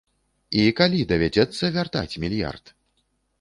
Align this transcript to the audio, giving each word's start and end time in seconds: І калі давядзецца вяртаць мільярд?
І 0.61 0.63
калі 0.79 1.01
давядзецца 1.11 1.69
вяртаць 1.75 2.19
мільярд? 2.25 2.75